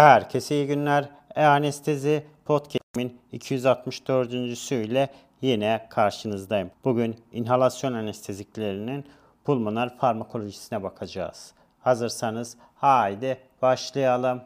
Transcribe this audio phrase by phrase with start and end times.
[0.00, 1.08] Herkese iyi günler.
[1.36, 4.32] E-Anestezi Podcast'imin 264.
[4.72, 5.08] ile
[5.40, 6.70] yine karşınızdayım.
[6.84, 9.06] Bugün inhalasyon anesteziklerinin
[9.44, 11.54] pulmoner farmakolojisine bakacağız.
[11.80, 14.42] Hazırsanız haydi başlayalım.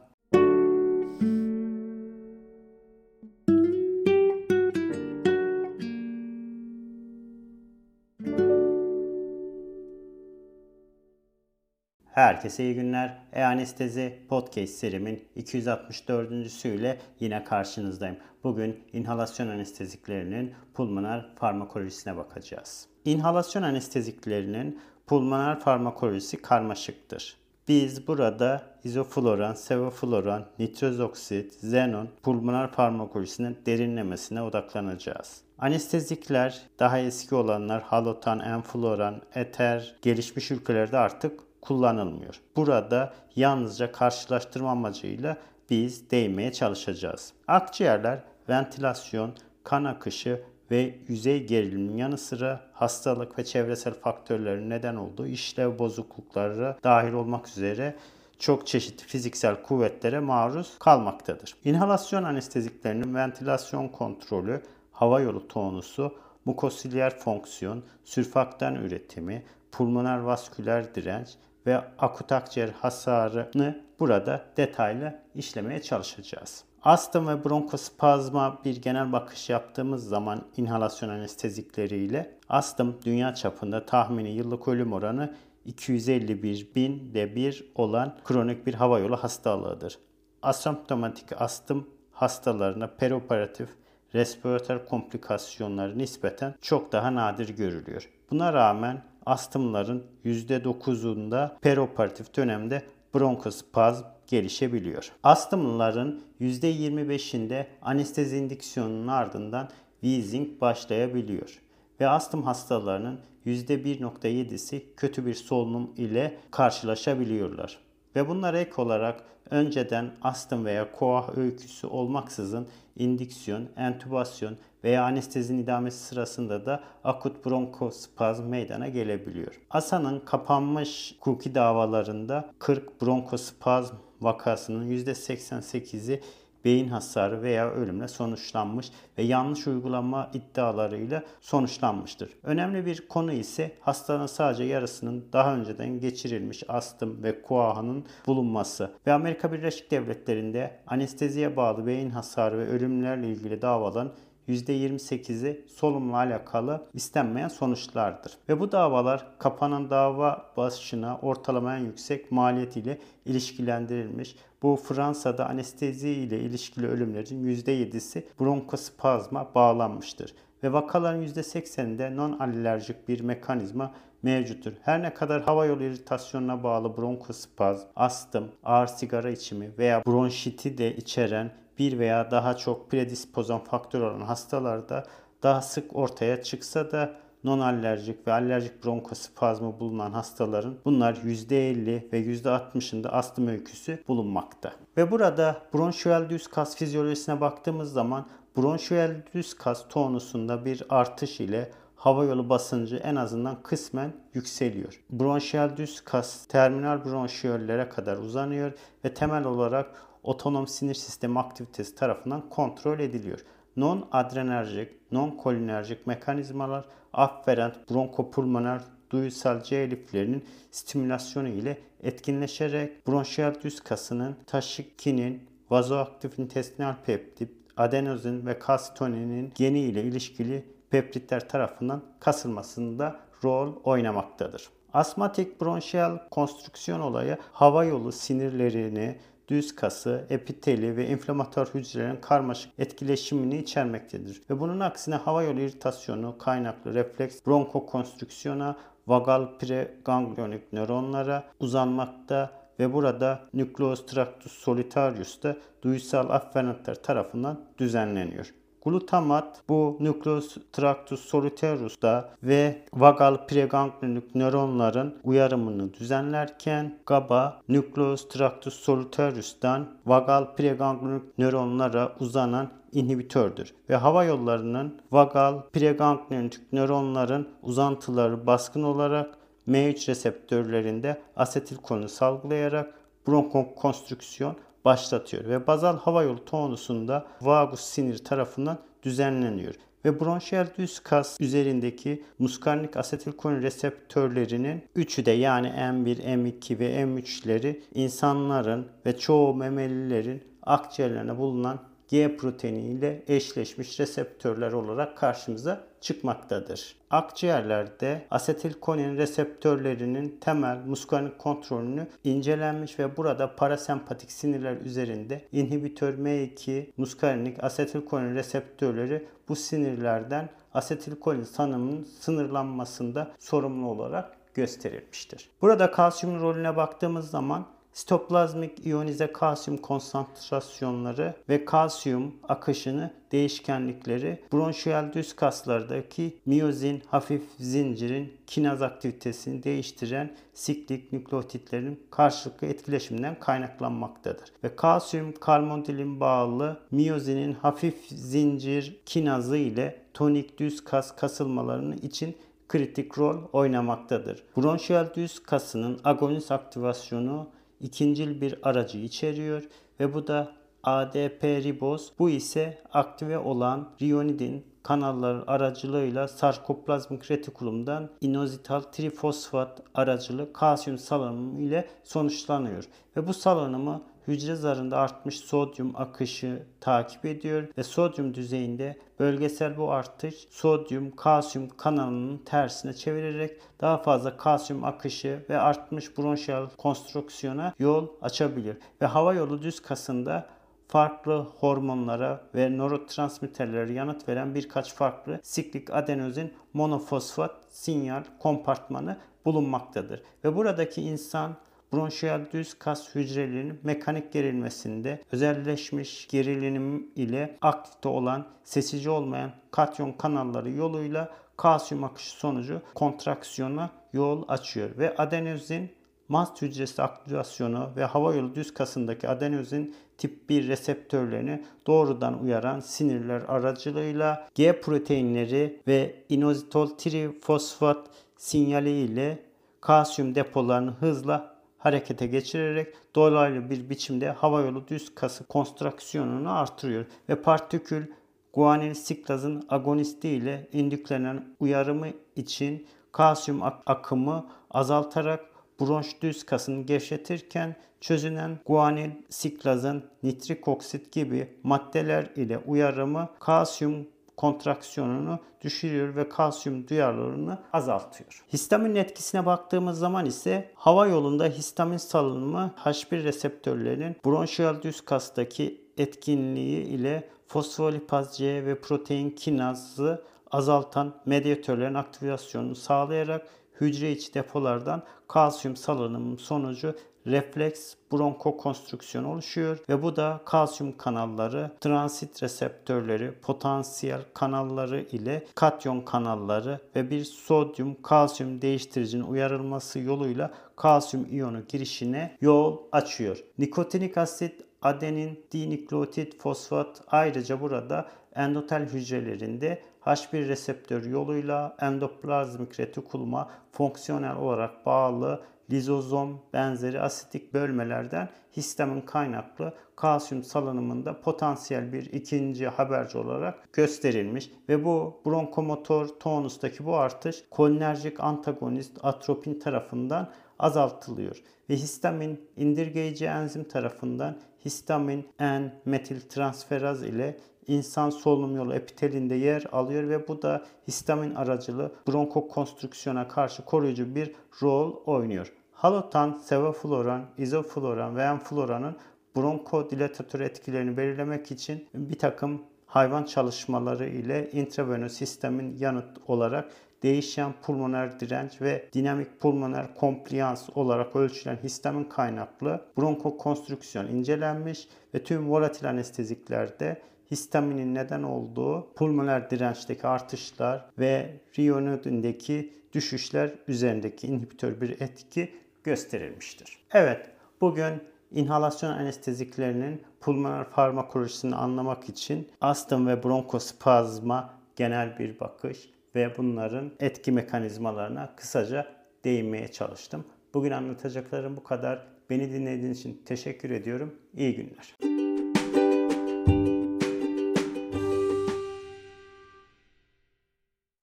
[12.15, 13.19] Herkese iyi günler.
[13.33, 16.65] E-Anestezi Podcast serimin 264.
[16.65, 18.17] ile yine karşınızdayım.
[18.45, 22.87] Bugün inhalasyon anesteziklerinin pulmoner farmakolojisine bakacağız.
[23.05, 27.37] İnhalasyon anesteziklerinin pulmoner farmakolojisi karmaşıktır.
[27.69, 35.41] Biz burada izofloran, sevofloran, nitroz oksit, xenon pulmoner farmakolojisinin derinlemesine odaklanacağız.
[35.59, 42.41] Anestezikler daha eski olanlar halotan, enfloran, eter gelişmiş ülkelerde artık kullanılmıyor.
[42.57, 45.37] Burada yalnızca karşılaştırma amacıyla
[45.71, 47.33] biz değinmeye çalışacağız.
[47.49, 49.31] Akciğerler ventilasyon,
[49.65, 56.77] kan akışı ve yüzey gerilimin yanı sıra hastalık ve çevresel faktörlerin neden olduğu işlev bozuklukları
[56.85, 57.97] dahil olmak üzere
[58.39, 61.55] çok çeşitli fiziksel kuvvetlere maruz kalmaktadır.
[61.65, 64.63] İnhalasyon anesteziklerinin ventilasyon kontrolü,
[64.93, 71.29] hava yolu tonusu, mukosilyer fonksiyon, sürfaktan üretimi, pulmoner vasküler direnç
[71.67, 76.65] ve akut akciğer hasarını burada detaylı işlemeye çalışacağız.
[76.83, 84.69] Astım ve bronkospazma bir genel bakış yaptığımız zaman inhalasyon anestezikleriyle astım dünya çapında tahmini yıllık
[84.69, 85.35] ölüm oranı
[85.65, 89.99] 251 binde bir olan kronik bir hava yolu hastalığıdır.
[90.43, 93.69] Asemptomatik astım hastalarına perioperatif
[94.15, 98.11] respiratör komplikasyonları nispeten çok daha nadir görülüyor.
[98.31, 102.83] Buna rağmen astımların %9'unda perioperatif dönemde
[103.15, 105.13] bronkospazm gelişebiliyor.
[105.23, 109.69] Astımlıların %25'inde anestezi indiksiyonunun ardından
[110.01, 111.61] wheezing başlayabiliyor
[112.01, 117.79] ve astım hastalarının %1.7'si kötü bir solunum ile karşılaşabiliyorlar.
[118.17, 125.99] Ve bunlar ek olarak önceden astım veya koah öyküsü olmaksızın indiksiyon, entübasyon veya anestezinin idamesi
[125.99, 129.61] sırasında da akut bronkospazm meydana gelebiliyor.
[129.71, 136.21] ASA'nın kapanmış hukuki davalarında 40 bronkospazm vakasının %88'i
[136.65, 142.31] beyin hasarı veya ölümle sonuçlanmış ve yanlış uygulama iddialarıyla sonuçlanmıştır.
[142.43, 149.13] Önemli bir konu ise hastanın sadece yarısının daha önceden geçirilmiş astım ve kuahanın bulunması ve
[149.13, 154.13] Amerika Birleşik Devletleri'nde anesteziye bağlı beyin hasarı ve ölümlerle ilgili davaların
[154.49, 158.33] %28'i solunumla alakalı istenmeyen sonuçlardır.
[158.49, 164.37] Ve bu davalar kapanan dava başına ortalama en yüksek maliyet ile ilişkilendirilmiş.
[164.63, 170.35] Bu Fransa'da anestezi ile ilişkili ölümlerin %7'si bronkospazma bağlanmıştır.
[170.63, 174.73] Ve vakaların %80'inde non-alerjik bir mekanizma mevcuttur.
[174.83, 180.97] Her ne kadar hava yolu iritasyonuna bağlı bronkospazm, astım, ağır sigara içimi veya bronşiti de
[180.97, 185.05] içeren bir veya daha çok predispozan faktör olan hastalarda
[185.43, 193.09] daha sık ortaya çıksa da non-alerjik ve alerjik bronkospazmı bulunan hastaların bunlar %50 ve %60'ında
[193.09, 194.73] astım öyküsü bulunmakta.
[194.97, 198.27] Ve burada bronşiyel düz kas fizyolojisine baktığımız zaman
[198.57, 205.01] bronşiyel düz kas tonusunda bir artış ile hava yolu basıncı en azından kısmen yükseliyor.
[205.11, 208.73] Bronşiyel düz kas terminal bronşiyöllere kadar uzanıyor
[209.05, 209.87] ve temel olarak
[210.25, 213.39] otonom sinir sistemi aktivitesi tarafından kontrol ediliyor.
[213.77, 218.81] Non-adrenerjik, non-kolinerjik mekanizmalar afferent bronkopulmoner
[219.11, 228.59] duyusal C eliflerinin stimülasyonu ile etkinleşerek bronşiyal düz kasının taşikinin, vazoaktif intestinal peptit, adenozin ve
[228.59, 234.69] kalsitoninin geni ile ilişkili peptitler tarafından kasılmasında rol oynamaktadır.
[234.93, 239.19] Asmatik bronşiyal konstrüksiyon olayı hava yolu sinirlerini,
[239.49, 244.43] düz kası, epiteli ve inflamatuar hücrelerin karmaşık etkileşimini içermektedir.
[244.51, 248.77] Ve bunun aksine hava yolu iritasyonu kaynaklı refleks bronkokonstrüksiyona,
[249.07, 258.55] vagal preganglionik nöronlara uzanmakta ve burada nükleus tractus solitarius'ta duysal afferentler tarafından düzenleniyor.
[258.85, 269.87] Glutamat bu nucleus tractus solitarius'ta ve vagal preganglionik nöronların uyarımını düzenlerken GABA nucleus tractus solitarius'tan
[270.07, 279.39] vagal preganglionik nöronlara uzanan inhibitördür ve hava yollarının vagal preganglionik nöronların uzantıları baskın olarak
[279.69, 282.95] M3 reseptörlerinde asetilkolini salgılayarak
[283.27, 291.41] bronkokonstrüksiyon başlatıyor ve bazal hava yolu tonusunda vagus sinir tarafından düzenleniyor ve bronşiyel düz kas
[291.41, 300.43] üzerindeki muskarnik asetilkolin reseptörlerinin üçü de yani M1, M2 ve M3'leri insanların ve çoğu memelilerin
[300.63, 301.79] akciğerlerine bulunan
[302.09, 306.97] G proteini ile eşleşmiş reseptörler olarak karşımıza çıkmaktadır.
[307.11, 317.65] Akciğerlerde asetilkolin reseptörlerinin temel muskarnik kontrolünü incelenmiş ve burada parasempatik sinirler üzerinde inhibitör M2 muskarnik
[317.65, 325.51] asetilkolin reseptörleri bu sinirlerden asetilkolin salınımının sınırlanmasında sorumlu olarak gösterilmiştir.
[325.63, 335.37] Burada kalsiyum rolüne baktığımız zaman sitoplazmik iyonize kalsiyum konsantrasyonları ve kalsiyum akışını değişkenlikleri bronşiyel düz
[335.37, 344.53] kaslardaki miyozin hafif zincirin kinaz aktivitesini değiştiren siklik nükleotitlerin karşılıklı etkileşiminden kaynaklanmaktadır.
[344.65, 352.37] Ve kalsiyum karbondilin bağlı miyozinin hafif zincir kinazı ile tonik düz kas kasılmalarının için
[352.69, 354.43] kritik rol oynamaktadır.
[354.57, 357.49] Bronşiyel düz kasının agonist aktivasyonu
[357.81, 359.69] ikincil bir aracı içeriyor
[360.01, 360.53] ve bu da
[360.85, 362.13] ADP riboz.
[362.19, 371.89] Bu ise aktive olan riyonidin kanalları aracılığıyla sarkoplazmik retikulumdan inozital trifosfat aracılığı kalsiyum salınımı ile
[372.05, 372.85] sonuçlanıyor.
[373.17, 379.93] Ve bu salınımı hücre zarında artmış sodyum akışı takip ediyor ve sodyum düzeyinde bölgesel bu
[379.93, 388.09] artış sodyum kalsiyum kanalının tersine çevirerek daha fazla kalsiyum akışı ve artmış bronşiyal konstrüksiyona yol
[388.23, 388.77] açabilir.
[389.03, 390.47] Ve hava yolu düz kasında
[390.89, 400.23] farklı hormonlara ve nörotransmitterlere yanıt veren birkaç farklı siklik adenozin monofosfat sinyal kompartmanı bulunmaktadır.
[400.45, 401.57] Ve buradaki insan
[401.95, 410.71] bronşiyal düz kas hücrelerinin mekanik gerilmesinde özelleşmiş gerilim ile aktifte olan sesici olmayan katyon kanalları
[410.71, 415.91] yoluyla kalsiyum akışı sonucu kontraksiyona yol açıyor ve adenozin
[416.29, 423.43] mast hücresi aktivasyonu ve hava yolu düz kasındaki adenozin tip 1 reseptörlerini doğrudan uyaran sinirler
[423.49, 428.07] aracılığıyla G proteinleri ve inozitol trifosfat
[428.37, 429.39] sinyali ile
[429.81, 431.54] kalsiyum depolarını hızla
[431.85, 437.07] harekete geçirerek dolaylı bir biçimde hava yolu düz kası konstrüksiyonunu artırıyor.
[437.29, 438.07] Ve partikül
[438.53, 445.45] guanil siklazın agonisti ile indüklenen uyarımı için kalsiyum akımı azaltarak
[445.81, 455.39] bronş düz kasını gevşetirken çözünen guanil siklazın nitrik oksit gibi maddeler ile uyarımı kalsiyum kontraksiyonunu
[455.61, 458.45] düşürüyor ve kalsiyum duyarlılığını azaltıyor.
[458.53, 466.85] Histamin etkisine baktığımız zaman ise hava yolunda histamin salınımı H1 reseptörlerinin bronşiyal düz kastaki etkinliği
[466.85, 473.47] ile fosfolipaz C ve protein kinazı azaltan medyatörlerin aktivasyonunu sağlayarak
[473.81, 476.95] hücre içi depolardan kalsiyum salınımı sonucu
[477.27, 486.81] refleks bronkokonstrüksiyon oluşuyor ve bu da kalsiyum kanalları, transit reseptörleri, potansiyel kanalları ile katyon kanalları
[486.97, 493.45] ve bir sodyum kalsiyum değiştiricinin uyarılması yoluyla kalsiyum iyonu girişine yol açıyor.
[493.59, 504.37] Nikotinik asit, adenin, dinükleotit, fosfat ayrıca burada endotel hücrelerinde H1 reseptör yoluyla endoplazmik retikuluma fonksiyonel
[504.37, 513.73] olarak bağlı lizozom benzeri asitik bölmelerden histamin kaynaklı kalsiyum salınımında potansiyel bir ikinci haberci olarak
[513.73, 514.51] gösterilmiş.
[514.69, 521.43] Ve bu bronkomotor tonustaki bu artış kolinerjik antagonist atropin tarafından azaltılıyor.
[521.71, 529.67] Ve histamin indirgeyici enzim tarafından histamin N metil transferaz ile insan solunum yolu epitelinde yer
[529.73, 535.53] alıyor ve bu da histamin aracılı bronkokonstrüksiyona karşı koruyucu bir rol oynuyor.
[535.73, 538.97] Halotan, sevofloran, izofloran ve enfloranın
[539.37, 546.71] bronkodilatatör etkilerini belirlemek için bir takım hayvan çalışmaları ile intravenöz sistemin yanıt olarak
[547.05, 555.51] değişen pulmoner direnç ve dinamik pulmoner kompliyans olarak ölçülen histamin kaynaklı bronkokonstrüksiyon incelenmiş ve tüm
[555.51, 565.53] volatil anesteziklerde histaminin neden olduğu pulmoner dirençteki artışlar ve riyonidindeki düşüşler üzerindeki inhibitör bir etki
[565.85, 566.79] gösterilmiştir.
[566.93, 567.31] Evet,
[567.61, 567.93] bugün
[568.31, 577.33] inhalasyon anesteziklerinin pulmoner farmakolojisini anlamak için astım ve bronkospazma genel bir bakış ve bunların etki
[577.33, 578.87] mekanizmalarına kısaca
[579.25, 580.25] değinmeye çalıştım.
[580.55, 582.07] Bugün anlatacaklarım bu kadar.
[582.31, 584.15] Beni dinlediğiniz için teşekkür ediyorum.
[584.37, 585.14] İyi günler.